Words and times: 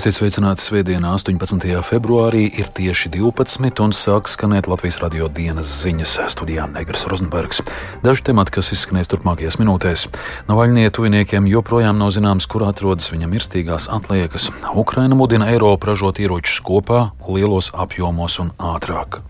Esiet 0.00 0.16
sveicināti 0.16 0.64
svētdienā, 0.64 1.10
18. 1.12 1.74
februārī, 1.84 2.46
ir 2.56 2.70
tieši 2.72 3.10
12 3.12 3.82
un 3.84 3.92
sāk 3.92 4.30
skanēt 4.32 4.64
Latvijas 4.70 4.96
radio 5.02 5.28
dienas 5.28 5.68
ziņas 5.82 6.14
studijā 6.32 6.64
Negras 6.72 7.04
Rozenbergs. 7.04 7.60
Daži 8.00 8.24
temati, 8.30 8.54
kas 8.56 8.72
izskanēs 8.72 9.12
turpmākajās 9.12 9.60
minūtēs. 9.60 10.06
Navaļnie 10.48 10.88
tuviniekiem 10.96 11.52
joprojām 11.52 12.00
nav 12.00 12.14
zināms, 12.16 12.48
kur 12.48 12.64
atrodas 12.64 13.12
viņa 13.12 13.28
mirstīgās 13.28 13.90
atliekas. 13.92 14.48
Ukraina 14.72 15.18
mudina 15.20 15.52
Eiropu 15.52 15.92
ražot 15.92 16.24
ieročus 16.24 16.62
kopā, 16.64 17.10
lielos 17.28 17.68
apjomos 17.76 18.40
un 18.40 18.56
ātrāk. 18.56 19.20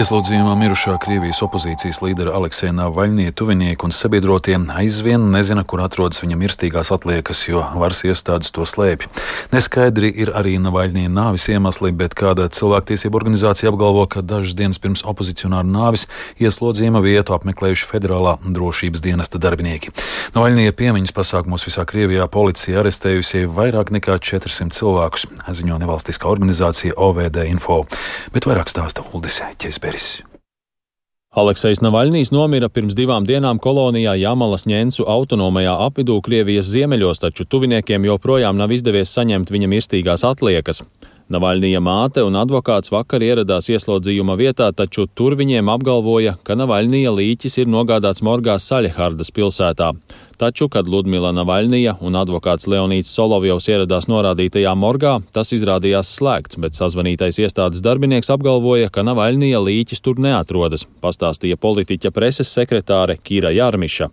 Ieslodzījumā 0.00 0.54
mirušā 0.56 0.94
Krievijas 1.02 1.42
opozīcijas 1.44 1.98
līdera 2.00 2.32
Aleksēna 2.38 2.86
Navaļnie 2.86 3.34
tuvinieki 3.36 3.84
un 3.84 3.92
sabiedrotie 3.92 4.54
aizvien 4.80 5.26
nezina, 5.34 5.60
kur 5.68 5.82
atrodas 5.84 6.22
viņa 6.22 6.38
mirstīgās 6.40 6.88
atliekas, 6.94 7.42
jo 7.44 7.60
varas 7.76 8.00
iestādes 8.08 8.48
to 8.56 8.64
slēpj. 8.64 9.10
Neskaidri 9.52 10.08
ir 10.22 10.30
arī 10.32 10.54
Navaļnie 10.62 11.10
nāvis 11.12 11.44
iemesli, 11.52 11.90
bet 11.92 12.16
kāda 12.16 12.46
cilvēktiesība 12.48 13.18
organizācija 13.20 13.68
apgalvo, 13.74 14.06
ka 14.08 14.22
dažas 14.24 14.54
dienas 14.56 14.80
pirms 14.80 15.02
opozicionāra 15.04 15.68
nāvis 15.68 16.06
ieslodzījuma 16.40 17.04
vietu 17.04 17.36
apmeklējuši 17.36 17.90
federālā 17.90 18.38
drošības 18.46 19.04
dienesta 19.04 19.42
darbinieki. 19.42 19.92
Navaļnie 20.32 20.72
piemiņas 20.80 21.12
pasākumos 21.18 21.68
visā 21.68 21.84
Krievijā 21.84 22.24
policija 22.32 22.80
arestējusi 22.80 23.44
vairāk 23.52 23.92
nekā 23.98 24.16
400 24.16 24.72
cilvēkus, 24.80 25.28
ziņo 25.60 25.76
nevalstiskā 25.84 26.32
organizācija 26.32 26.96
OVD 26.96 27.44
Info. 27.50 27.82
Bet 28.32 28.48
vairāk 28.48 28.72
stāsta 28.72 29.04
Uldis 29.12 29.42
Ķēs. 29.60 29.89
Kaspers. 29.90 30.22
Aleksejs 31.30 31.78
Navaļnīs 31.82 32.32
nomira 32.34 32.68
pirms 32.68 32.96
divām 32.98 33.26
dienām 33.26 33.60
kolonijā 33.62 34.16
Jamalas 34.18 34.66
ņēncu 34.66 35.06
autonomajā 35.06 35.76
apvidū 35.86 36.18
Krievijas 36.26 36.66
ziemeļos, 36.72 37.22
taču 37.22 37.46
tuviniekiem 37.46 38.06
joprojām 38.08 38.58
nav 38.58 38.74
izdevies 38.74 39.12
saņemt 39.14 39.50
viņa 39.50 39.70
mirstīgās 39.70 40.26
atliekas. 40.26 40.82
Navaļnija 41.30 41.78
māte 41.78 42.24
un 42.26 42.34
advokāts 42.34 42.90
vakar 42.90 43.22
ieradās 43.22 43.70
ieslodzījuma 43.70 44.34
vietā, 44.34 44.72
taču 44.74 45.06
tur 45.06 45.36
viņiem 45.38 45.70
apgalvoja, 45.70 46.34
ka 46.42 46.58
Navaļnija 46.58 47.14
līķis 47.14 47.60
ir 47.62 47.70
nogādāts 47.70 48.24
morgā 48.26 48.58
Saļehardas 48.58 49.30
pilsētā. 49.30 49.92
Taču, 50.40 50.70
kad 50.72 50.88
Ludmila 50.88 51.34
Navaļnija 51.36 51.98
un 52.00 52.14
advokāts 52.16 52.64
Leonīts 52.64 53.10
Solovjovs 53.12 53.66
ieradās 53.68 54.06
norādītajā 54.08 54.70
morgā, 54.72 55.18
tas 55.36 55.50
izrādījās 55.52 56.14
slēgts, 56.16 56.56
bet 56.64 56.78
sazvanītais 56.78 57.36
iestādes 57.42 57.82
darbinieks 57.84 58.32
apgalvoja, 58.32 58.88
ka 58.88 59.04
Navaļnija 59.04 59.60
līķis 59.60 60.00
tur 60.00 60.16
neatrodas, 60.24 60.86
pastāstīja 61.04 61.58
politiķa 61.60 62.08
preses 62.16 62.48
sekretāre 62.56 63.18
Kīra 63.20 63.50
Jārmiša. 63.52 64.08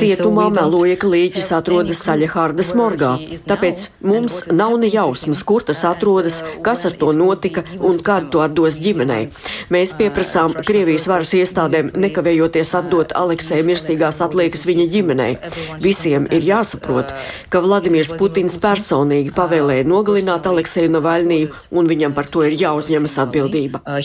Cietumā 0.00 0.48
meloja, 0.56 0.98
ka 0.98 1.12
līķis 1.14 1.52
atrodas 1.54 2.02
Saļehārdas 2.08 2.74
morgā, 2.74 3.12
tāpēc 3.46 3.86
mums 4.10 4.40
nav 4.50 4.74
ne 4.82 4.90
jausmas, 4.90 5.44
kur 5.46 5.62
tas 5.70 5.84
atrodas, 5.86 6.40
kas 6.66 6.82
ar 6.90 6.98
to 6.98 7.14
notika 7.14 7.62
un 7.78 8.02
kad 8.02 8.26
to 8.34 8.42
atdos 8.42 8.82
ģimenei. 8.82 9.30
Mēs 9.70 9.94
pieprasām 9.94 10.58
Krievijas 10.66 11.06
varas 11.06 11.36
iestādēm 11.38 11.94
nekavējoties 11.94 12.74
atdot 12.82 13.14
Aleksēja 13.20 13.66
mirstīgās 13.68 14.20
atliekas 14.24 14.66
viņa 14.68 14.86
ģimenei. 14.94 15.34
Visiem 15.84 16.26
ir 16.32 16.42
jāsaprot, 16.48 17.12
ka 17.52 17.62
Vladimirs 17.64 18.14
Putins 18.20 18.56
personīgi 18.62 19.34
pavēlēja 19.36 19.84
nogalināt 19.88 20.48
Aleksēju 20.50 20.90
Navaļniju, 20.96 21.48
un 21.76 21.90
viņam 21.90 22.16
par 22.16 22.26
to 22.32 22.40
ir 22.48 22.54
jāuzņemas 22.60 23.18
atbildība. 23.26 23.84
Uh, 23.84 24.00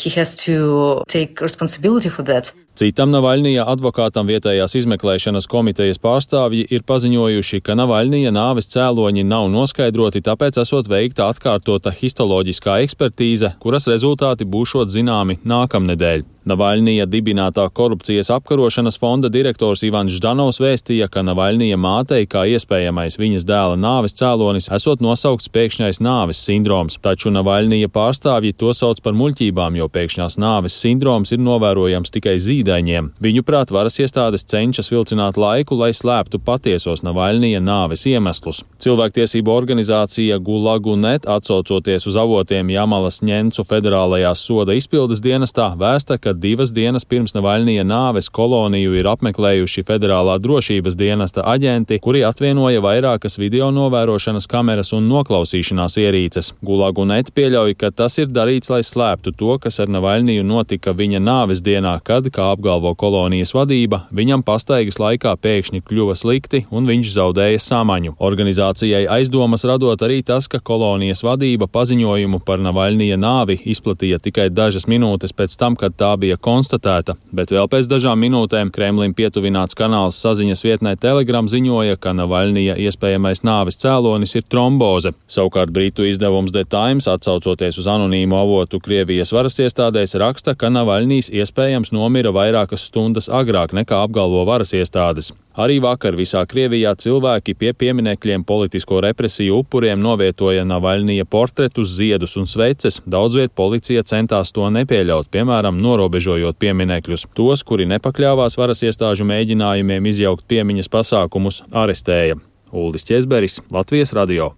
Citam 2.75 3.07
Navaļnija 3.07 3.63
advokātam 3.71 4.27
vietējās 4.27 4.73
izmeklēšanas 4.81 5.45
komitejas 5.47 5.95
pārstāvji 6.03 6.65
ir 6.75 6.83
paziņojuši, 6.83 7.61
ka 7.63 7.71
Navaļnija 7.79 8.33
nāves 8.35 8.67
cēloņi 8.73 9.23
nav 9.23 9.47
noskaidroti, 9.53 10.19
tāpēc 10.25 10.59
esot 10.59 10.91
veikta 10.91 11.29
atkārtota 11.31 11.93
histoloģiskā 11.95 12.81
ekspertīze, 12.83 13.53
kuras 13.63 13.87
rezultāti 13.87 14.43
būšot 14.43 14.91
zināmi 14.91 15.39
nākamnedēļ. 15.47 16.27
Navaļnija 16.45 17.07
dibinātā 17.09 17.63
korupcijas 17.73 18.27
apkarošanas 18.35 18.99
fonda 19.05 19.29
direktors 19.29 19.83
Ivans 19.85 20.15
Ždanovs 20.15 20.57
vēstīja, 20.57 21.05
ka 21.13 21.21
Navaļnija 21.21 21.77
mātei 21.77 22.23
kā 22.25 22.41
iespējamais 22.49 23.19
viņas 23.21 23.43
dēla 23.45 23.75
nāves 23.77 24.15
cēlonis 24.17 24.71
esot 24.73 25.03
nosaukts 25.05 25.51
pēkšņais 25.53 25.99
nāves 26.01 26.39
sindroms, 26.41 26.95
taču 27.05 27.29
Navaļnija 27.35 27.91
pārstāvji 27.93 28.55
to 28.57 28.71
sauc 28.73 29.03
par 29.05 29.13
muļķībām, 29.19 29.77
jo 29.77 29.85
pēkšņās 29.93 30.39
nāves 30.41 30.77
sindroms 30.81 31.35
ir 31.35 31.43
novērojams 31.45 32.15
tikai 32.15 32.33
zīdaiņiem. 32.41 33.11
Viņuprāt, 33.21 33.73
varas 33.75 33.99
iestādes 34.01 34.47
cenšas 34.49 34.89
vilcināt 34.89 35.37
laiku, 35.37 35.77
lai 35.77 35.91
slēptu 35.93 36.41
patiesos 36.41 37.05
Navaļnija 37.05 37.61
nāves 37.61 38.07
iemeslus. 38.09 38.63
Cilvēktiesību 38.81 39.53
organizācija 39.53 40.39
Gulagu.net 40.49 41.29
atsaucoties 41.29 42.09
uz 42.09 42.17
avotiem 42.23 42.73
Jamalas 42.73 43.21
ņencu 43.21 43.67
federālajās 43.69 44.47
soda 44.49 44.73
izpildes 44.73 45.21
dienestā 45.21 45.69
vēsta, 45.77 46.17
ka 46.17 46.33
divas 46.33 46.73
dienas 46.73 47.05
pirms 47.05 47.37
Navaļnija 47.37 47.85
nāves 47.85 48.33
koloniju 48.33 48.94
ir 48.99 49.09
apmeklējuši 49.11 49.83
federālā 49.87 50.37
drošības 50.41 50.97
dienesta 50.99 51.43
aģenti, 51.51 51.99
kuri 52.03 52.23
atvienoja 52.27 52.81
vairākas 52.83 53.39
video 53.39 53.69
novērošanas 53.75 54.47
kameras 54.51 54.93
un 54.95 55.09
noklausīšanās 55.11 55.97
ierīces. 56.01 56.51
Gulagu.net 56.65 57.31
pieļauj, 57.35 57.75
ka 57.79 57.91
tas 57.91 58.17
ir 58.21 58.31
darīts, 58.31 58.71
lai 58.73 58.81
slēptu 58.85 59.35
to, 59.37 59.57
kas 59.61 59.79
ar 59.83 59.91
Navaļniju 59.91 60.45
notika 60.47 60.93
viņa 60.95 61.21
nāves 61.23 61.63
dienā, 61.65 61.97
kad, 62.05 62.29
kā 62.33 62.49
apgalvo 62.53 62.93
kolonijas 62.95 63.53
vadība, 63.55 64.05
viņam 64.15 64.43
pastaigas 64.47 64.99
laikā 65.01 65.35
pēkšņi 65.41 65.83
kļuva 65.85 66.15
slikti 66.17 66.65
un 66.71 66.87
viņš 66.89 67.13
zaudēja 67.15 67.61
samaņu. 67.61 68.15
Organizācijai 68.19 69.05
aizdomas 69.17 69.65
radot 69.67 70.01
arī 70.05 70.21
tas, 70.25 70.47
ka 70.51 70.59
kolonijas 70.59 71.23
vadība 71.25 71.67
paziņojumu 71.71 72.41
par 72.45 72.63
Navaļnija 72.63 73.17
nāvi 73.19 73.59
izplatīja 73.75 74.19
tikai 74.23 74.49
dažas 74.53 74.87
minūtes 74.91 75.35
pēc 75.35 75.57
tam, 75.59 75.75
kad 75.79 75.95
tā 75.97 76.11
bija 76.19 76.37
konstatēta, 76.37 77.17
bet 77.35 77.53
vēl 77.55 77.69
pēc 77.71 77.89
dažām 77.91 78.21
minūtēm 78.25 78.71
Kremlim 78.85 79.15
pietuvināts 79.17 79.73
kanāls 79.73 80.19
saziņas 80.21 80.61
vietnē 80.61 80.91
Telegram 81.01 81.47
ziņoja, 81.49 81.97
ka 81.97 82.13
Navaļnija 82.13 82.75
iespējamais 82.85 83.41
nāves 83.41 83.79
cēlonis 83.81 84.37
ir 84.37 84.45
tromboze. 84.45 85.15
Savukārt 85.25 85.73
Britu 85.73 86.05
izdevums 86.05 86.53
The 86.53 86.67
Times, 86.69 87.07
atsaucoties 87.09 87.79
uz 87.81 87.89
anonīmu 87.89 88.37
avotu 88.37 88.77
Krievijas 88.85 89.33
varas 89.33 89.57
iestādēs, 89.57 90.13
raksta, 90.21 90.53
ka 90.53 90.69
Navaļnijas 90.69 91.31
iespējams 91.33 91.95
nomira 91.97 92.29
vai 92.35 92.45
vairākas 92.45 92.85
stundas 92.91 93.31
agrāk 93.41 93.73
nekā 93.73 94.05
apgalvo 94.05 94.45
varas 94.45 94.75
iestādes. 94.77 95.33
Arī 95.55 95.77
vakar 95.79 96.17
visā 96.19 96.41
Krievijā 96.51 96.91
cilvēki 96.99 97.53
pie 97.55 97.71
pieminekļiem 97.79 98.43
politisko 98.43 98.99
represiju 99.05 99.61
upuriem 99.61 100.01
novietoja 100.03 100.65
Navaļnija 100.67 101.23
portretus, 101.31 101.93
ziedus 101.95 102.35
un 102.35 102.49
sveces. 102.49 102.99
Daudzviet 103.07 103.55
policija 103.55 104.03
centās 104.03 104.51
to 104.51 104.67
nepieļaut, 104.75 105.31
piemēram, 105.31 105.79
norobežojot 105.79 106.59
pieminekļus. 106.59 107.29
Tos, 107.39 107.63
kuri 107.63 107.87
nepakļāvās 107.93 108.59
varas 108.59 108.83
iestāžu 108.83 109.27
mēģinājumiem 109.31 110.11
izjaukt 110.11 110.43
piemiņas 110.51 110.91
pasākumus, 110.91 111.63
arestēja. 111.71 112.35
Uldis 112.75 113.07
Česberis, 113.07 113.61
Latvijas 113.71 114.11
radio. 114.17 114.51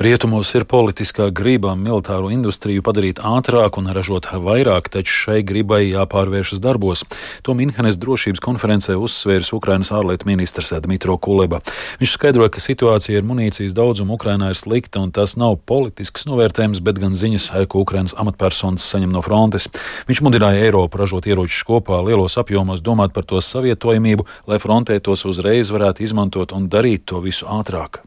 Rietumos 0.00 0.48
ir 0.56 0.64
politiskā 0.64 1.26
grība 1.28 1.74
militāro 1.76 2.30
industriju 2.32 2.80
padarīt 2.80 3.18
ātrāk 3.20 3.76
un 3.76 3.90
ražot 3.92 4.30
vairāk, 4.32 4.88
taču 4.88 5.12
šai 5.12 5.42
gribai 5.44 5.82
jāpārvēršas 5.90 6.62
darbos. 6.64 7.02
To 7.44 7.52
Minhenes 7.52 7.98
drošības 8.00 8.40
konferencē 8.40 8.96
uzsvērs 8.96 9.52
Ukrainas 9.52 9.92
ārlietu 9.92 10.24
ministrs 10.30 10.72
Dmitro 10.86 11.18
Kuleba. 11.20 11.60
Viņš 12.00 12.16
skaidroja, 12.16 12.48
ka 12.48 12.64
situācija 12.64 13.20
ar 13.20 13.28
munīcijas 13.28 13.76
daudzumu 13.76 14.16
Ukrainā 14.16 14.48
ir 14.54 14.56
slikta 14.56 15.04
un 15.04 15.12
tas 15.12 15.36
nav 15.36 15.58
politisks 15.68 16.24
novērtējums, 16.32 16.80
bet 16.80 16.96
gan 16.96 17.12
ziņas, 17.12 17.52
ko 17.68 17.84
Ukrainas 17.84 18.16
amatpersonas 18.16 18.88
saņem 18.88 19.12
no 19.12 19.20
frontes. 19.20 19.68
Viņš 20.08 20.24
mudināja 20.24 20.64
Eiropu 20.64 21.04
ražot 21.04 21.28
ieročus 21.28 21.60
kopā 21.68 22.00
lielos 22.08 22.40
apjomos, 22.40 22.80
domāt 22.80 23.12
par 23.12 23.28
to 23.28 23.44
savietojamību, 23.44 24.24
lai 24.48 24.64
frontē 24.64 24.96
tos 25.04 25.28
uzreiz 25.28 25.68
varētu 25.68 26.08
izmantot 26.08 26.56
un 26.56 26.72
darīt 26.72 27.04
to 27.12 27.20
visu 27.20 27.52
ātrāk. 27.52 28.06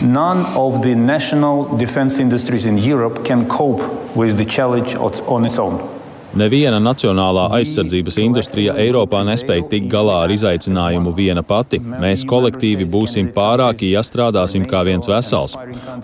None 0.00 0.46
of 0.56 0.82
the 0.82 0.94
national 0.94 1.76
defense 1.76 2.18
industries 2.18 2.64
in 2.64 2.78
Europe 2.78 3.24
can 3.24 3.48
cope 3.48 4.16
with 4.16 4.38
the 4.38 4.44
challenge 4.44 4.94
on 4.94 5.44
its 5.44 5.58
own. 5.58 6.01
Neviena 6.32 6.78
nacionālā 6.80 7.42
aizsardzības 7.58 8.16
industrija 8.22 8.72
Eiropā 8.80 9.18
nespēja 9.28 9.66
tikt 9.68 9.90
galā 9.92 10.14
ar 10.24 10.32
izaicinājumu 10.32 11.12
viena 11.12 11.42
pati. 11.44 11.76
Mēs 11.76 12.24
kolektīvi 12.28 12.86
būsim 12.88 13.28
pārāki, 13.34 13.90
ja 13.92 14.00
strādāsim 14.00 14.64
kā 14.68 14.80
viens 14.88 15.10
vesels. 15.12 15.58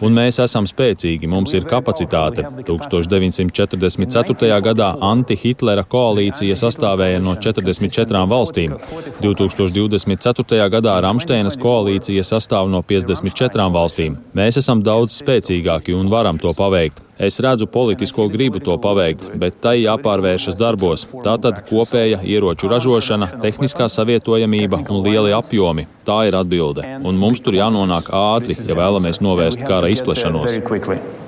Un 0.04 0.12
mēs 0.18 0.36
esam 0.44 0.68
spēcīgi, 0.68 1.30
mums 1.32 1.56
ir 1.56 1.64
kapacitāte. 1.70 2.44
1944. 2.68 4.60
gadā 4.68 4.90
anti-Hitlera 5.14 5.84
koalīcija 5.88 6.60
sastāvēja 6.60 7.24
no 7.24 7.32
44 7.40 8.24
valstīm. 8.28 8.76
2024. 9.24 10.70
gadā 10.76 11.00
Ramšteinas 11.08 11.56
koalīcija 11.56 12.22
sastāv 12.34 12.68
no 12.68 12.84
54 12.84 13.72
valstīm. 13.80 14.20
Mēs 14.36 14.60
esam 14.60 14.84
daudz 14.84 15.22
spēcīgāki 15.22 15.96
un 15.96 16.12
varam 16.12 16.36
to 16.36 16.52
paveikt. 16.52 17.07
Es 17.18 17.40
redzu 17.42 17.66
politisko 17.66 18.28
gribu 18.28 18.60
to 18.62 18.76
paveikt, 18.78 19.24
bet 19.42 19.56
tai 19.64 19.80
jāpārvēršas 19.80 20.54
darbos. 20.58 21.02
Tātad 21.24 21.64
kopēja 21.66 22.20
ieroču 22.22 22.70
ražošana, 22.70 23.26
tehniskā 23.42 23.88
savietojamība 23.90 24.84
un 24.86 25.02
lieli 25.02 25.34
apjomi. 25.34 25.88
Tā 26.06 26.20
ir 26.28 26.38
atbilde. 26.38 26.86
Un 27.02 27.18
mums 27.18 27.42
tur 27.42 27.58
jānonāk 27.58 28.12
ātri, 28.14 28.54
ja 28.68 28.78
vēlamies 28.78 29.18
novērst 29.24 29.66
kara 29.66 29.90
izplešanos. 29.90 30.54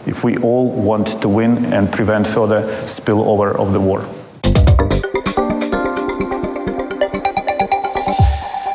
If 0.06 0.24
we 0.24 0.38
all 0.38 0.70
want 0.70 1.18
to 1.20 1.28
win 1.28 1.58
and 1.74 1.90
prevent 1.90 2.26
further 2.26 2.62
spillover 2.86 3.52
of 3.58 3.74
the 3.74 3.82
war. 3.82 4.06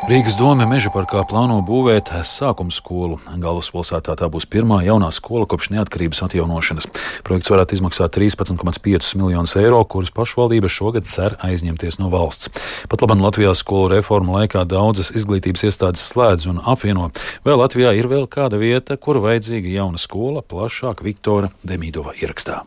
Rīgas 0.05 0.35
doma 0.37 0.67
meža 0.69 0.91
parkā 0.93 1.23
plāno 1.25 1.55
būvēt 1.65 2.11
sākuma 2.29 2.69
skolu. 2.69 3.15
Galvaspilsētā 3.41 4.13
tā 4.19 4.27
būs 4.29 4.45
pirmā 4.45 4.83
jaunā 4.85 5.07
skola 5.09 5.47
kopš 5.49 5.71
neatkarības 5.73 6.21
atjaunošanas. 6.27 6.85
Projekts 7.25 7.49
varētu 7.49 7.73
izmaksāt 7.79 8.13
13,5 8.13 9.15
miljonus 9.17 9.55
eiro, 9.57 9.79
kurus 9.89 10.13
pašvaldība 10.13 10.69
šogad 10.69 11.09
cer 11.09 11.39
aizņemties 11.47 11.97
no 12.03 12.11
valsts. 12.13 12.53
Pat 12.91 13.01
labam 13.01 13.25
Latvijā 13.25 13.55
skolu 13.57 13.95
reformu 13.95 14.37
laikā 14.37 14.61
daudzas 14.69 15.09
izglītības 15.09 15.65
iestādes 15.71 16.05
slēdz 16.11 16.51
un 16.53 16.61
apvieno. 16.61 17.09
Vai 17.41 17.57
Latvijā 17.57 17.97
ir 17.97 18.11
vēl 18.11 18.29
kāda 18.29 18.61
vieta, 18.61 19.01
kur 19.01 19.23
vajadzīga 19.25 19.73
jauna 19.79 19.97
skola, 19.97 20.45
plašāk 20.45 21.01
Viktora 21.01 21.49
Demīdova 21.65 22.13
ierakstā. 22.21 22.61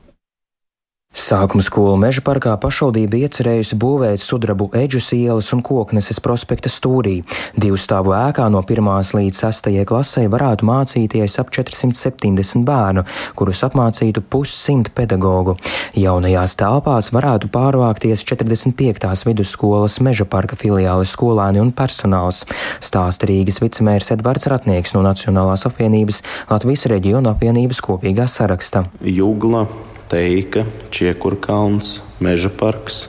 Sākuma 1.19 1.65
skolu 1.65 1.97
meža 2.01 2.23
parkā 2.25 2.53
pašvaldība 2.63 3.19
iecerējusi 3.25 3.77
būvēt 3.81 4.21
sudrabu 4.23 4.69
eģus 4.77 5.09
ielas 5.17 5.49
un 5.57 5.65
kokneses 5.67 6.21
prospekta 6.25 6.71
stūrī. 6.73 7.19
Divu 7.57 7.77
stāvu 7.81 8.15
ēkā 8.17 8.47
no 8.53 8.63
1. 8.63 8.91
līdz 9.19 9.41
6. 9.41 9.71
klasē 9.89 10.27
varētu 10.29 10.69
mācīties 10.69 11.35
ap 11.43 11.51
470 11.57 12.63
bērnu, 12.69 13.05
kurus 13.35 13.65
apmācītu 13.67 14.21
pussimt 14.21 14.93
pedagogu. 14.95 15.59
Jaunajās 15.99 16.57
telpās 16.61 17.11
varētu 17.17 17.51
pārvākties 17.57 18.23
45. 18.29 19.27
vidusskolas 19.33 19.99
meža 20.05 20.29
parka 20.29 20.61
filiāles 20.61 21.13
skolēni 21.17 21.65
un 21.65 21.75
personāls. 21.77 22.45
Stāsta 22.85 23.29
Rīgas 23.29 23.63
vicemērs 23.65 24.15
Edvards 24.17 24.49
Ratnieks 24.53 24.97
no 24.97 25.05
Nacionālās 25.09 25.65
apvienības 25.69 26.23
Latvijas 26.53 26.89
reģiona 26.95 27.37
apvienības 27.37 27.85
kopīgā 27.91 28.29
saraksta. 28.29 28.87
Jugla 29.01 29.67
teika, 30.11 30.65
čiekurkalns, 30.95 31.99
meža 32.25 32.51
parks, 32.55 33.07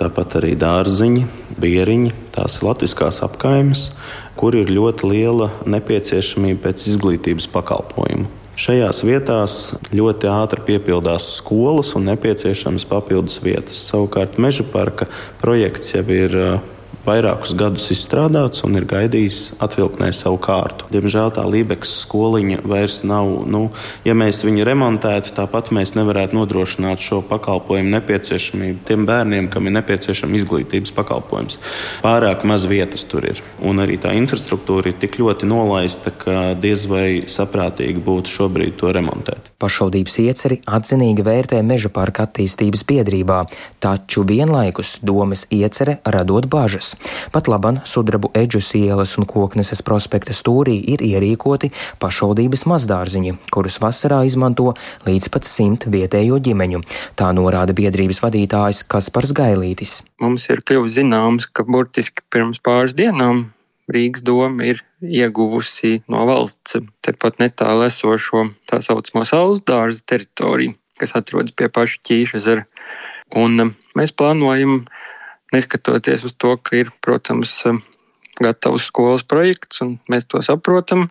tāpat 0.00 0.38
arī 0.40 0.52
dārziņi, 0.58 1.24
bieriņi, 1.62 2.12
tās 2.34 2.60
latviskās 2.64 3.22
apkaimes, 3.24 3.88
kur 4.38 4.56
ir 4.58 4.72
ļoti 4.72 5.08
liela 5.08 5.50
nepieciešamība 5.68 6.68
pēc 6.68 6.86
izglītības 6.92 7.48
pakalpojumu. 7.52 8.30
Šajās 8.62 9.00
vietās 9.08 9.54
ļoti 9.96 10.28
ātri 10.28 10.60
piepildās 10.66 11.30
skolas 11.38 11.94
un 11.96 12.04
nepieciešamas 12.10 12.84
papildus 12.86 13.38
vietas. 13.42 13.80
Savukārt 13.88 14.36
meža 14.36 14.66
parka 14.68 15.08
projekts 15.40 15.94
jau 15.94 16.04
ir 16.12 16.36
vairākus 17.06 17.54
gadus 17.58 17.88
izstrādāts 17.94 18.62
un 18.66 18.76
ir 18.78 18.86
gaidījis 18.88 19.58
atvilknē 19.62 20.10
savu 20.14 20.38
kārtu. 20.42 20.86
Diemžēl 20.92 21.32
tā 21.36 21.44
Lībijas 21.48 21.92
skoliņa 22.04 22.62
vairs 22.68 23.00
nav. 23.08 23.30
Nu, 23.48 23.62
ja 24.06 24.14
mēs 24.18 24.42
viņu 24.46 24.66
remontētu, 24.68 25.34
tāpat 25.36 25.72
mēs 25.74 25.94
nevarētu 25.98 26.36
nodrošināt 26.38 27.02
šo 27.02 27.22
pakalpojumu 27.26 27.94
nepieciešamību 27.96 28.84
tiem 28.88 29.06
bērniem, 29.08 29.50
kam 29.52 29.68
ir 29.68 29.76
nepieciešama 29.78 30.38
izglītības 30.40 30.94
pakalpojums. 30.96 31.58
Pārāk 32.04 32.46
maz 32.48 32.66
vietas 32.70 33.06
tur 33.08 33.26
ir. 33.28 33.42
Un 33.62 33.82
arī 33.82 33.98
tā 34.02 34.14
infrastruktūra 34.18 34.92
ir 34.92 34.98
tik 35.02 35.18
ļoti 35.22 35.48
nolaista, 35.50 36.14
ka 36.14 36.52
diez 36.58 36.86
vai 36.90 37.24
saprātīgi 37.30 38.02
būtu 38.02 38.36
šobrīd 38.36 38.78
to 38.80 38.92
remontēt. 38.94 39.52
Pašvaldības 39.62 40.18
ieceri 40.24 40.60
atzinīgi 40.66 41.26
vērtē 41.26 41.60
meža 41.66 41.92
parka 41.94 42.26
attīstības 42.26 42.86
biedrībā, 42.88 43.42
taču 43.82 44.26
vienlaikus 44.26 44.98
domas 45.06 45.46
iecere 45.54 45.98
radot 46.02 46.48
bažas. 46.50 46.91
Pat 47.32 47.48
laban 47.50 47.80
sudrabu 47.88 48.30
eģus 48.38 48.72
ielas 48.78 49.16
un 49.20 49.28
kokneses 49.28 49.82
prospekta 49.86 50.34
stūrī 50.36 50.78
ir 50.94 51.04
ierīkoti 51.04 51.72
pašvaldības 52.02 52.66
mazdārziņi, 52.72 53.36
kurus 53.54 53.80
vasarā 53.82 54.22
izmanto 54.28 54.72
līdz 55.06 55.30
pat 55.32 55.48
simt 55.48 55.88
vietējo 55.92 56.40
ģimeņu. 56.42 56.82
Tā 57.18 57.32
norāda 57.36 57.76
biedrības 57.76 58.22
vadītājs 58.24 58.84
Kaspars 58.90 59.34
Gailītis. 59.36 60.00
Mums 60.22 60.46
ir 60.52 60.62
kļuvis 60.66 61.00
zināms, 61.00 61.48
ka 61.48 61.66
burtiski 61.68 62.24
pirms 62.32 62.62
pāris 62.62 62.96
dienām 62.98 63.48
Rīgas 63.90 64.22
doma 64.22 64.64
ir 64.70 64.82
ieguvusi 65.02 66.02
no 66.12 66.22
valsts 66.28 66.78
tepat 67.02 67.40
netālu 67.42 67.88
esošo 67.88 68.46
tā 68.70 68.78
saucamo 68.84 69.24
saules 69.28 69.64
dārza 69.66 70.04
teritoriju, 70.06 70.76
kas 71.00 71.16
atrodas 71.18 71.54
pie 71.56 71.68
paša 71.68 71.98
ķīša 72.06 72.38
ezera. 72.38 72.66
Un 73.34 73.72
mēs 73.98 74.14
plānojam 74.14 74.84
neskatoties 75.52 76.26
uz 76.28 76.34
to, 76.38 76.56
ka 76.58 76.76
ir, 76.80 76.90
protams, 77.04 77.54
um, 77.68 77.80
gatavs 78.42 78.88
skolas 78.90 79.24
projekts, 79.28 79.82
un 79.84 79.98
mēs 80.10 80.28
to 80.28 80.42
saprotam. 80.44 81.08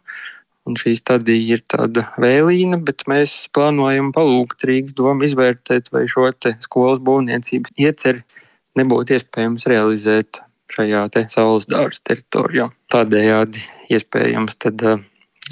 Un 0.70 0.76
šī 0.78 0.94
stadija 0.94 1.56
ir 1.56 1.64
tāda 1.66 2.04
vēlīna, 2.22 2.78
bet 2.86 3.08
mēs 3.10 3.48
plānojam 3.50 4.12
palūgt 4.14 4.62
Rīgas 4.70 4.94
domu 4.94 5.26
izvērtēt, 5.26 5.90
vai 5.90 6.04
šo 6.06 6.28
skolas 6.62 7.02
būvniecības 7.02 7.74
ieceri 7.82 8.22
nebūtu 8.78 9.18
iespējams 9.18 9.66
realizēt 9.72 10.44
šajā 10.72 11.08
te 11.16 11.26
saules 11.34 11.66
dārza 11.66 12.06
teritorijā. 12.12 12.70
Tādējādi 12.94 13.66
iespējams 13.90 14.62
tad, 14.62 14.86
uh, 14.86 15.02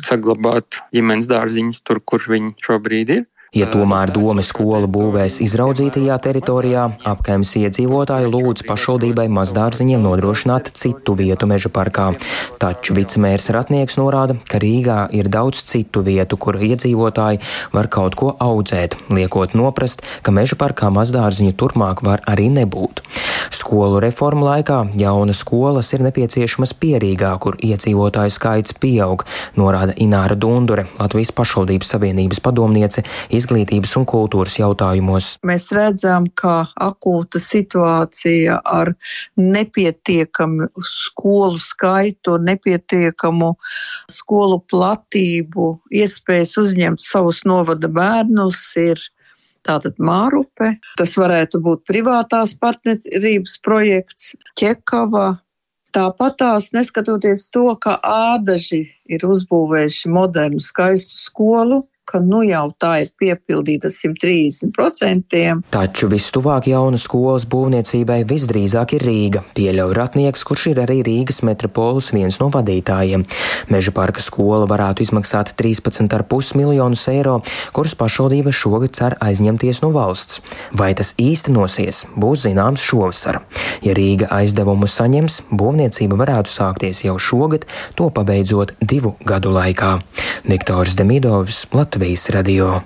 saglabāt 0.06 0.80
ģimenes 0.94 1.27
dārziņus 1.30 1.81
tur, 1.83 2.03
kur 2.06 2.24
viņi 2.30 2.53
šobrīd 2.63 3.13
ir 3.18 3.25
Ja 3.50 3.66
tomēr 3.66 4.12
doma 4.13 4.44
skolu 4.46 4.86
būvēs 4.94 5.40
izraudzītajā 5.42 6.19
teritorijā, 6.22 6.84
apkaimes 7.10 7.56
iedzīvotāji 7.57 8.28
lūdz 8.30 8.62
pašvaldībai 8.68 9.25
mazdārziņiem 9.34 10.04
nodrošināt 10.06 10.69
citu 10.78 11.16
vietu 11.18 11.48
meža 11.50 11.72
parkā. 11.74 12.12
Taču 12.62 12.94
vicemērs 12.94 13.50
Ratnieks 13.56 13.98
norāda, 13.98 14.36
ka 14.46 14.62
Rīgā 14.62 15.00
ir 15.18 15.31
daudz 15.34 15.63
citu 15.66 16.04
vietu, 16.06 16.38
kur 16.38 16.60
iedzīvotāji 16.62 17.42
var 17.74 17.90
kaut 17.90 18.19
ko 18.22 18.36
audzēt, 18.38 19.00
liekot 19.10 19.57
noprast, 19.57 20.06
ka 20.22 20.30
meža 20.30 20.54
parkā 20.54 20.92
mazdārziņu 20.94 21.57
turpmāk 21.57 22.06
var 22.06 22.22
arī 22.30 22.51
nebūt. 22.54 23.01
Skolu 23.50 23.98
reformu 24.06 24.46
laikā 24.46 24.84
jaunas 25.01 25.42
skolas 25.42 25.90
ir 25.98 26.06
nepieciešamas 26.06 26.75
pierīgā, 26.78 27.34
kur 27.42 27.57
iedzīvotāju 27.57 28.38
skaits 28.38 28.78
pieaug, 28.78 29.25
norāda 29.57 29.98
Ināra 29.98 30.38
Dundure, 30.38 30.86
Latvijas 31.01 31.34
pašvaldības 31.34 31.96
savienības 31.98 32.46
padomniece 32.46 33.07
izglītības 33.39 33.95
un 34.00 34.07
kultūras 34.09 34.59
jautājumos. 34.59 35.31
Mēs 35.47 35.69
redzam, 35.75 36.27
ka 36.36 36.69
akūta 36.79 37.41
situācija 37.43 38.60
ar 38.63 38.93
nepietiekamu 39.39 40.69
skolu 40.86 41.60
skaitu, 41.62 42.38
nepietiekamu 42.43 43.53
skolu 44.12 44.60
platību, 44.69 45.72
iespējas 46.01 46.58
uzņemt 46.62 47.03
savus 47.03 47.46
novada 47.50 47.91
bērnus 47.91 48.67
ir 48.79 49.01
Tātad 49.65 50.00
Mārupe, 50.00 50.77
tas 50.98 51.13
varētu 51.19 51.60
būt 51.63 51.84
privātās 51.89 52.55
partnerības 52.60 53.58
projekts, 53.65 54.34
Čekava. 54.60 55.41
Tāpat 55.96 56.38
tās, 56.39 56.69
neskatoties 56.75 57.48
to, 57.53 57.74
ka 57.81 57.98
ādaži 58.05 58.84
ir 59.10 59.25
uzbūvējuši 59.25 60.12
modernu, 60.13 60.62
skaistu 60.62 61.17
skolu, 61.17 61.81
ka 62.10 62.22
nu 62.24 62.42
jau 62.48 62.72
tā 62.82 62.96
ir 63.04 63.12
piepildīta 63.20 63.92
130%. 63.94 65.42
Taču 65.70 66.10
vistuvāk 66.10 66.70
jaunas 66.72 67.06
skolas 67.06 67.46
būvniecībai 67.50 68.24
visdrīzāk 68.30 68.96
ir 68.98 69.06
Rīga, 69.06 69.44
pieļauj 69.58 69.94
Ratnieks, 69.98 70.46
kurš 70.48 70.72
ir 70.72 70.82
arī 70.86 71.04
Rīgas 71.06 71.44
metropolis 71.46 72.10
viens 72.16 72.39
no 72.42 72.50
vadītājiem. 72.54 73.25
Meža 73.70 73.94
parka 73.94 74.24
skola 74.25 74.66
varētu 74.70 75.06
izmaksāt 75.06 75.54
13,5 75.60 76.58
miljonus 76.58 77.06
eiro, 77.12 77.39
kurus 77.75 77.94
pašvaldība 78.00 78.54
šogad 78.56 78.96
cer 78.98 79.18
aizņemties 79.22 79.84
no 79.86 79.92
valsts. 79.94 80.42
Vai 80.74 80.92
tas 80.98 81.13
īstenosies, 81.22 82.08
būs 82.18 82.48
zināms 82.48 82.86
šovasar. 82.89 83.44
Ja 83.86 83.94
Rīga 83.98 84.32
aizdevumu 84.39 84.89
saņems, 84.89 85.44
būvniecība 85.54 86.18
varētu 86.24 86.56
sākties 86.56 87.06
jau 87.06 87.20
šogad, 87.22 87.70
to 88.00 88.10
pabeidzot 88.10 88.74
divu 88.82 89.13
gadu 89.30 89.54
laikā. 89.54 90.00
Viktors 90.50 90.98
Demidovs, 90.98 91.68
Latvijas. 91.75 91.99
Latvijas 92.00 92.29
radio. 92.29 92.82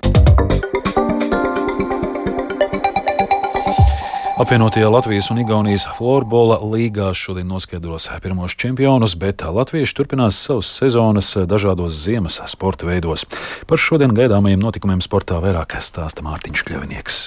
Apvienotajā 4.41 4.89
Latvijas 4.89 5.29
un 5.29 5.37
Igaunijas 5.43 5.85
florbola 5.99 6.57
līgās 6.57 7.21
šodien 7.21 7.45
noskaidros 7.45 8.09
pirmos 8.23 8.57
čempionus, 8.57 9.13
bet 9.13 9.45
latvieši 9.45 9.99
turpinās 9.99 10.41
savas 10.41 10.73
sezonas 10.81 11.29
dažādos 11.45 11.93
ziemas 11.93 12.41
sporta 12.49 12.89
veidos. 12.89 13.27
Par 13.69 13.77
šodien 13.77 14.17
gaidāmajiem 14.17 14.65
notikumiem 14.65 15.05
sportā 15.05 15.37
vairāk 15.45 15.77
stāsta 15.77 16.25
Mārtiņš 16.25 16.65
Kļavinieks. 16.65 17.23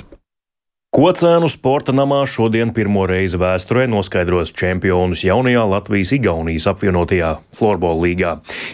Kocēnu 0.97 1.45
sporta 1.53 1.93
namā 1.93 2.23
šodien 2.25 2.71
pirmo 2.73 3.03
reizi 3.05 3.37
vēsturē 3.37 3.83
noskaidros 3.93 4.49
čempionus 4.57 5.27
jaunajā 5.27 5.61
Latvijas-Igaunijas 5.69 6.65
apvienotajā 6.71 7.35
florbola 7.53 7.99
līgā. 8.07 8.31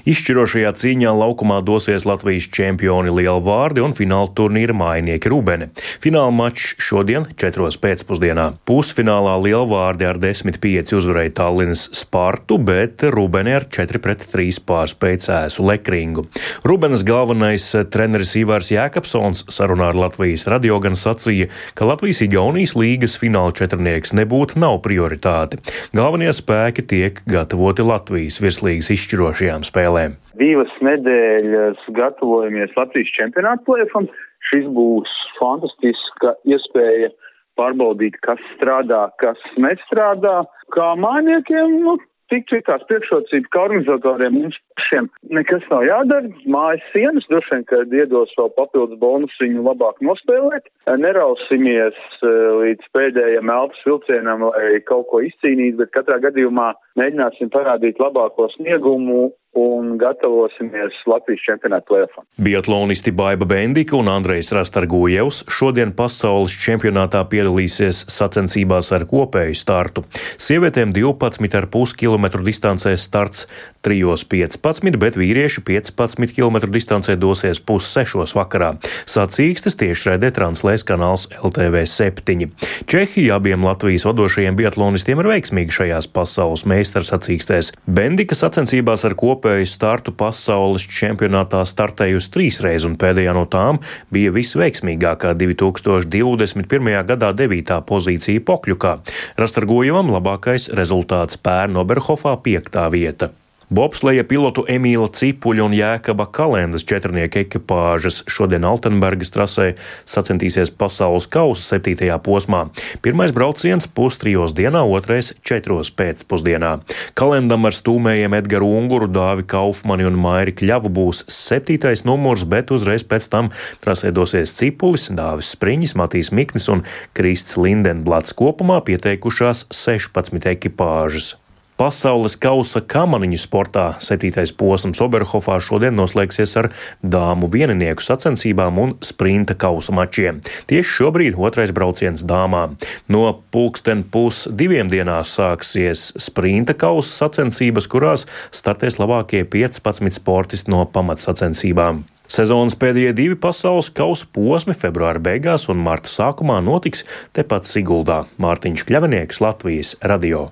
Izšķirošajā 0.06 0.70
cīņā 0.78 1.10
laukumā 1.18 1.56
dosies 1.66 2.06
Latvijas 2.06 2.46
čempioni 2.54 3.10
Lielvārdi 3.10 3.82
un 3.82 3.90
fināla 3.98 4.30
turnīra 4.38 4.76
mājinieki 4.78 5.32
Rubene. 5.32 5.72
Fināla 6.04 6.30
mačs 6.30 6.76
šodien, 6.78 7.26
4. 7.42 7.66
pēcpusdienā. 7.82 8.46
Pusfinālā 8.70 9.34
Lielvārdi 9.42 10.06
ar 10.06 10.22
10-5 10.22 10.94
uzvarēja 11.00 11.34
Tallinas 11.40 11.88
Spartu, 12.04 12.60
bet 12.62 13.02
Rubene 13.02 13.58
ar 13.58 13.66
4-3 13.66 14.62
pārspēja 14.70 15.24
Cēsu 15.26 15.66
Lekringu. 15.66 16.28
Rubenes 16.62 17.02
galvenais 17.02 17.66
treneris 17.90 18.36
Ivars 18.38 18.70
Jēkabsons 18.70 19.48
sarunā 19.50 19.90
ar 19.90 20.00
Latvijas 20.04 20.46
radio 20.46 20.78
gan 20.86 20.94
sacīja, 20.94 21.50
ka 21.74 21.90
Latvijas 21.90 22.11
Latvijas-Igaunijas 22.12 22.74
līgas 22.76 23.14
fināla 23.16 23.54
četrnieks 23.56 24.10
nebūtu 24.12 24.58
nav 24.60 24.82
prioritāte. 24.84 25.62
Galvenie 25.96 26.28
spēki 26.36 26.84
tiek 26.84 27.22
gatavoti 27.24 27.86
Latvijas 27.88 28.36
virslīgas 28.42 28.90
izšķirošajām 28.92 29.64
spēlēm. 29.64 30.18
Divas 30.36 30.74
nedēļas 30.84 31.80
gatavojamies 31.96 32.76
Latvijas 32.76 33.14
čempionāta 33.16 33.64
plēfam. 33.64 34.10
Šis 34.50 34.68
būs 34.76 35.08
fantastiska 35.38 36.34
iespēja 36.52 37.08
pārbaudīt, 37.56 38.20
kas 38.20 38.44
strādā, 38.58 39.06
kas 39.16 39.40
nestrādā. 39.56 40.42
Kā 40.76 40.92
mājiniekiem, 41.00 41.78
nu, 41.86 41.96
tik 42.32 42.48
cik 42.50 42.64
tās 42.68 42.84
priekšrocības, 42.88 43.50
kā 43.52 43.64
organizatoriem 43.66 44.36
mums 44.38 44.56
pašiem 44.78 45.08
nekas 45.36 45.66
nav 45.70 45.84
jādara. 45.86 46.30
Mājas 46.54 46.84
sienas 46.94 47.26
droši 47.30 47.52
vien, 47.52 47.66
kad 47.68 47.92
iedos 47.96 48.32
vēl 48.38 48.50
papildus 48.56 49.00
bonusiņu 49.02 49.64
labāk 49.66 50.00
nospēlēt. 50.06 50.70
Nerausimies 51.02 51.98
eh, 52.24 52.32
līdz 52.62 52.88
pēdējiem 52.96 53.52
elpas 53.52 53.84
vilcienam, 53.88 54.48
lai 54.48 54.80
kaut 54.88 55.10
ko 55.12 55.22
izcīnītu, 55.28 55.82
bet 55.82 55.94
katrā 55.96 56.18
gadījumā 56.24 56.72
mēģināsim 57.00 57.52
parādīt 57.52 58.00
labāko 58.02 58.48
sniegumu 58.56 59.30
un 59.52 59.98
gatavosimies 60.00 60.96
Latvijas 61.08 61.42
čempionāta 61.44 61.84
plēfam. 61.90 62.24
Biatlonisti 62.40 63.12
Baiba 63.12 63.44
Bendika 63.48 63.98
un 63.98 64.08
Andrejs 64.08 64.48
Rastargojevs 64.56 65.42
šodien 65.52 65.92
pasaules 65.96 66.54
čempionātā 66.56 67.20
piedalīsies 67.28 68.06
sacensībās 68.12 68.88
ar 68.96 69.04
kopēju 69.10 69.56
startu. 69.58 70.06
Sievietēm 70.40 70.94
12,5 70.96 71.96
km 72.00 72.40
distancē 72.46 72.94
starts 72.96 73.44
3.15, 73.84 74.96
bet 75.02 75.18
vīrieši 75.20 75.64
15 75.68 76.32
km 76.32 76.62
distancē 76.72 77.18
dosies 77.20 77.60
pussešos 77.60 78.32
vakarā. 78.38 78.72
Sacīkstes 79.10 79.76
tiešraidē 79.80 80.32
translēs 80.32 80.86
kanāls 80.88 81.28
LTV 81.42 81.84
7. 81.90 82.48
Čehija 82.88 83.36
abiem 83.36 83.68
Latvijas 83.68 84.06
vadošajiem 84.08 84.56
biatlonistiem 84.56 85.20
ir 85.20 85.30
veiksmīgi 85.34 85.76
šajās 85.80 86.08
pasaules 86.14 86.64
meistars 86.70 87.12
sacīkstēs. 87.12 87.74
Bendika 87.84 88.38
sacensībās 88.38 89.04
ar 89.08 89.18
kopēju 89.18 89.41
kopēju 89.42 89.66
startu 89.66 90.12
pasaules 90.14 90.86
čempionātā 90.86 91.64
startējusi 91.66 92.30
trīsreiz, 92.34 92.86
un 92.86 92.94
pēdējā 93.00 93.34
no 93.34 93.44
tām 93.50 93.82
bija 94.14 94.30
visveiksmīgākā 94.34 95.34
2021. 95.34 97.02
gadā 97.10 97.32
9. 97.34 97.82
pozīcija 97.88 98.46
Pokļukā. 98.46 98.96
Rastargojavam 99.42 100.14
labākais 100.14 100.70
rezultāts 100.78 101.40
pērn 101.42 101.82
Oberhofā 101.82 102.38
5. 102.46 102.84
vieta. 102.94 103.34
Bobsleja 103.72 104.20
pilotu 104.28 104.66
Emīla 104.68 105.06
Cipuļa 105.16 105.62
un 105.64 105.72
Jēkaba 105.72 106.26
Kalendas 106.36 106.84
četrnieku 106.84 107.38
ekipāžas 107.40 108.18
šodien 108.28 108.66
Altenbergas 108.68 109.32
trasē 109.32 109.70
sacensties 110.04 110.68
pasaules 110.76 111.24
kausa 111.32 111.64
septītajā 111.70 112.18
posmā. 112.20 112.66
Pirmais 113.00 113.32
brauciens 113.32 113.88
pustrijos 113.88 114.52
dienā, 114.58 114.82
otrais 114.84 115.32
četros 115.40 115.88
pēcpusdienā. 115.96 116.74
Kalendam 117.16 117.64
ar 117.64 117.72
stūmējiem 117.72 118.36
Edgaru 118.42 118.68
Unguru, 118.76 119.08
Dāvi 119.08 119.48
Kaufmani 119.48 120.04
un 120.04 120.20
Mairi 120.20 120.52
Kļavu 120.52 120.92
būs 120.92 121.24
septītais 121.32 122.04
numurs, 122.04 122.44
bet 122.44 122.74
uzreiz 122.76 123.06
pēc 123.08 123.30
tam 123.32 123.54
trasē 123.80 124.12
dosies 124.12 124.52
Cipulis, 124.58 125.08
Dāvis 125.16 125.54
Spriņas, 125.56 125.96
Matīs 125.96 126.28
Miknis 126.28 126.68
un 126.68 126.84
Krists 127.16 127.56
Lindenblats 127.56 128.36
kopumā 128.36 128.82
pieteikušās 128.84 129.70
16 129.72 130.52
ekipāžas. 130.58 131.38
Pasaules 131.80 132.34
kausa 132.36 132.82
kamaniņu 132.84 133.38
sportā 133.40 133.86
septītais 134.04 134.52
posms 134.54 135.00
Oberhofā 135.02 135.56
šodien 135.64 135.96
noslēgsies 135.96 136.52
ar 136.60 136.68
dāmu 137.00 137.48
vieninieku 137.52 138.04
sacensībām 138.04 138.78
un 138.78 138.94
sprinta 139.02 139.56
kausa 139.58 139.94
mačiem. 139.96 140.42
Tieši 140.68 140.98
šobrīd 140.98 141.40
otrais 141.40 141.72
brauciens 141.74 142.26
dāmām. 142.28 142.76
No 143.08 143.24
pulksten 143.54 144.04
pus 144.04 144.44
diviem 144.52 144.92
dienās 144.92 145.32
sāksies 145.40 146.12
sprinta 146.20 146.76
kausa 146.76 147.24
sacensības, 147.24 147.88
kurās 147.88 148.28
startēs 148.52 149.00
labākie 149.00 149.42
15 149.48 150.20
sportisti 150.20 150.70
no 150.70 150.84
pamatsacensībām. 150.84 152.04
Sezonas 152.32 152.76
pēdējie 152.78 153.12
divi 153.16 153.36
pasaules 153.36 153.90
kausa 153.92 154.28
posmi 154.32 154.76
februāra 154.78 155.20
beigās 155.20 155.66
un 155.72 155.82
marta 155.82 156.08
sākumā 156.08 156.62
notiks 156.64 157.04
tepat 157.36 157.68
Siguldā. 157.68 158.22
Mārtiņš 158.40 158.88
Kļavinieks 158.88 159.42
Latvijas 159.44 159.96
radio. 160.00 160.50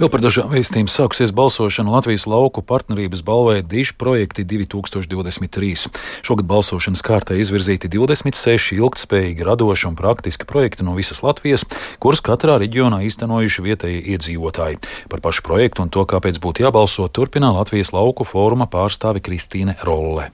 Vēl 0.00 0.08
par 0.10 0.22
dažām 0.24 0.48
vēstījumiem 0.52 0.88
sākusies 0.90 1.34
balsošana 1.36 1.92
Latvijas 1.92 2.24
lauku 2.26 2.62
partnerības 2.64 3.22
balvai 3.26 3.60
Dišu 3.62 3.94
projekti 4.00 4.44
2023. 4.48 5.90
Šogad 6.24 6.48
balsošanas 6.48 7.04
kārtā 7.04 7.36
izvirzīti 7.38 7.90
26 7.92 8.74
ilgtspējīgi, 8.78 9.46
radoši 9.46 9.88
un 9.90 9.98
praktiski 9.98 10.48
projekti 10.48 10.86
no 10.86 10.96
visas 10.96 11.22
Latvijas, 11.22 11.66
kurus 12.02 12.24
katrā 12.24 12.56
reģionā 12.62 13.02
īstenojuši 13.06 13.66
vietējie 13.68 14.04
iedzīvotāji. 14.16 14.80
Par 15.12 15.22
pašu 15.24 15.44
projektu 15.46 15.84
un 15.84 15.92
to, 15.92 16.06
kāpēc 16.08 16.40
būtu 16.42 16.64
jābalso, 16.64 17.08
turpina 17.12 17.52
Latvijas 17.54 17.92
lauku 17.92 18.26
fóruma 18.28 18.66
pārstāve 18.70 19.22
Kristīne 19.22 19.76
Rolle. 19.86 20.30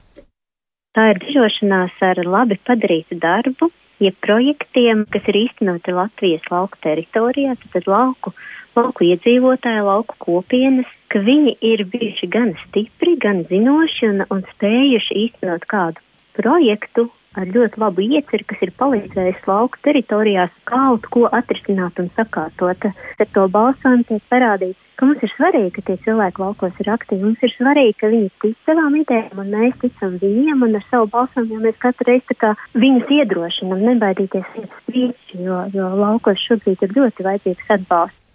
Tā 0.97 1.11
ir 1.11 1.19
dižošanās 1.21 1.99
ar 2.01 2.23
labi 2.25 2.57
padarītu 2.65 3.19
darbu, 3.21 3.69
jeb 4.01 4.15
projektiem, 4.25 5.05
kas 5.13 5.27
ir 5.29 5.37
īstenoti 5.43 5.93
Latvijas 5.93 6.47
lauku 6.51 6.79
teritorijā, 6.83 7.53
tad 7.75 7.85
lauku 7.87 8.33
lauku 8.77 9.07
iedzīvotāji, 9.09 9.85
lauku 9.85 10.17
kopienas, 10.25 10.89
ka 11.09 11.21
viņi 11.25 11.55
ir 11.65 11.85
bijuši 11.89 12.29
gan 12.33 12.53
stipri, 12.65 13.15
gan 13.21 13.45
zinoši 13.49 14.11
un, 14.11 14.25
un 14.29 14.43
spējuši 14.55 15.17
īstenot 15.25 15.65
kādu 15.71 16.03
projektu 16.37 17.09
ar 17.37 17.49
ļoti 17.53 17.81
labu 17.81 18.03
ieceru, 18.03 18.45
kas 18.49 18.61
ir 18.65 18.73
palīdzējis 18.79 19.47
lauku 19.47 19.79
teritorijās 19.85 20.53
kaut 20.69 21.05
ko 21.13 21.27
atrisināt 21.39 21.99
un 22.01 22.09
sakārtot. 22.17 22.89
Ar 22.89 23.29
to 23.35 23.47
balsojumu 23.53 24.07
tiek 24.09 24.23
parādīts, 24.33 24.79
ka 24.97 25.07
mums 25.07 25.23
ir 25.23 25.31
svarīgi, 25.35 25.73
ka 25.77 25.85
tie 25.87 25.97
cilvēki 26.05 26.43
laukos 26.43 26.81
ir 26.83 26.91
aktīvi. 26.95 27.21
Mums 27.23 27.43
ir 27.45 27.53
svarīgi, 27.55 27.97
ka 28.01 28.11
viņi 28.11 28.31
tic 28.43 28.57
savām 28.67 28.97
idejām, 28.99 29.43
un 29.43 29.51
mēs 29.55 29.77
ticam 29.83 30.17
viņiem, 30.23 30.65
un 30.67 30.79
ar 30.79 30.87
savu 30.89 31.11
balsojumu 31.13 31.61
mēs 31.67 31.77
katru 31.83 32.09
reizi 32.09 32.55
viņus 32.85 33.13
iedrošinam, 33.19 33.85
nebaidīties 33.91 34.55
iet 34.63 34.65
uz 34.69 34.87
priekšu, 34.89 35.43
jo, 35.45 35.61
jo 35.75 35.91
laukos 36.01 36.41
šobrīd 36.47 36.87
ir 36.87 36.97
ļoti 36.97 37.29
vajadzīgs 37.29 37.75
atbalsts. 37.77 38.28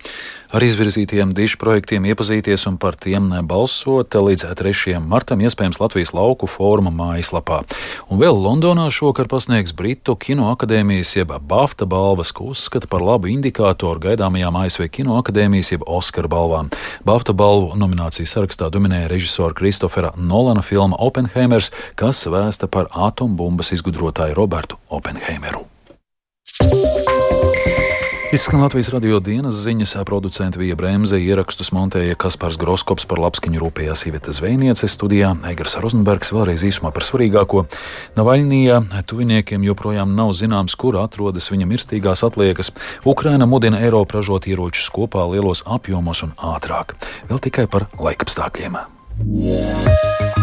Ar 0.54 0.62
izvirzītajiem 0.62 1.32
dišu 1.34 1.58
projektiem 1.58 2.04
iepazīties 2.06 2.68
un 2.70 2.76
par 2.78 2.94
tiem 2.94 3.24
balsot 3.50 4.14
līdz 4.14 4.44
3. 4.54 5.00
martam 5.02 5.40
iespējams 5.42 5.80
Latvijas 5.82 6.12
lauku 6.14 6.46
fóruma 6.46 6.92
mājaslapā. 6.94 7.64
Un 8.06 8.20
vēl 8.22 8.38
Londonā 8.38 8.84
šokar 8.94 9.26
pasniegs 9.26 9.74
Britu 9.74 10.14
kino 10.14 10.52
akadēmijas 10.52 11.10
jeb 11.16 11.34
BAFTA 11.34 11.90
balvas, 11.90 12.30
ko 12.30 12.52
uzskata 12.54 12.86
par 12.86 13.02
labu 13.02 13.32
indikātoru 13.34 13.98
gaidāmajām 14.06 14.62
ASV 14.62 14.86
kino 14.94 15.18
akadēmijas 15.18 15.74
jeb 15.74 15.90
Oskara 15.90 16.30
balvām. 16.30 16.70
BAFTA 17.02 17.34
balvu 17.34 17.74
nominācijas 17.74 18.38
sarakstā 18.38 18.70
dominēja 18.70 19.10
režisora 19.10 19.58
Kristofera 19.58 20.14
Nolana 20.14 20.62
filma 20.62 21.02
Oppenheimers, 21.02 21.74
kas 21.98 22.28
vēsta 22.30 22.70
par 22.70 22.92
atombumbas 22.94 23.74
izgudrotāju 23.74 24.38
Robertu 24.38 24.78
Oppenheimeru. 24.86 25.66
Izskan 28.34 28.64
Latvijas 28.64 28.88
radio 28.90 29.20
dienas 29.22 29.54
ziņas, 29.62 29.92
producents 30.08 30.58
Vija 30.58 30.74
Bremse, 30.74 31.20
ierakstus 31.22 31.68
montēja 31.70 32.16
Kaspars 32.18 32.56
Groskops 32.58 33.06
par 33.06 33.20
labskaņu 33.22 33.60
rūpējās 33.62 34.02
Iveta 34.08 34.34
Zvejniece 34.34 34.90
studijā, 34.90 35.30
Eigars 35.46 35.76
Rozenbergs 35.78 36.34
vēlreiz 36.34 36.64
īsumā 36.66 36.90
par 36.90 37.06
svarīgāko. 37.06 37.62
Navaļnijā 38.18 38.80
tuviniekiem 39.06 39.62
joprojām 39.68 40.18
nav 40.18 40.34
zināms, 40.34 40.74
kur 40.74 40.98
atrodas 41.04 41.46
viņa 41.54 41.70
mirstīgās 41.76 42.26
atliekas. 42.26 42.74
Ukraina 43.06 43.46
mudina 43.46 43.78
Eiropu 43.86 44.18
ražot 44.18 44.50
ieročus 44.50 44.90
kopā 44.90 45.30
lielos 45.30 45.62
apjomos 45.62 46.26
un 46.26 46.34
ātrāk. 46.34 46.98
Vēl 47.30 47.38
tikai 47.46 47.70
par 47.70 47.86
laikapstākļiem. 48.02 48.82
Yeah. 49.30 50.33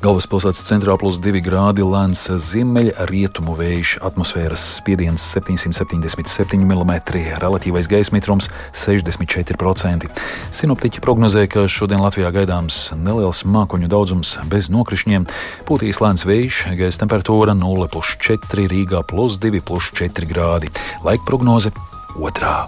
Galvaspilsētas 0.00 0.62
centrā 0.64 0.94
plus 0.96 1.18
2 1.20 1.42
grādi 1.44 1.84
lēns 1.84 2.22
ziemeļa 2.40 3.04
rietumu 3.10 3.52
vējš, 3.58 3.98
atmosfēras 4.08 4.62
spiediens 4.78 5.26
777 5.36 6.64
mm, 6.64 6.94
relatīvais 7.42 7.90
gaisa 7.92 8.16
mitrums 8.16 8.48
64%. 8.72 10.08
Sinoptiķi 10.56 11.04
prognozē, 11.04 11.44
ka 11.52 11.66
šodien 11.68 12.00
Latvijā 12.00 12.32
gaidāms 12.32 12.82
neliels 12.96 13.44
mākoņu 13.44 13.92
daudzums 13.92 14.38
bez 14.48 14.72
nokrišņiem, 14.72 15.28
pūtīs 15.68 16.00
lēns 16.00 16.24
vējš, 16.24 16.64
gaisa 16.80 17.04
temperatūra 17.04 17.52
0,4 17.60 18.70
Rīgā 18.72 19.04
plus 19.04 19.36
2,4 19.36 20.32
grādi. 20.32 20.72
Laika 21.04 21.28
prognoze 21.28 21.76
otrā. 22.16 22.62